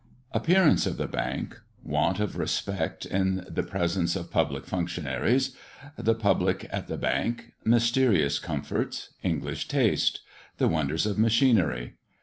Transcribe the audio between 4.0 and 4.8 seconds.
OF PUBLIC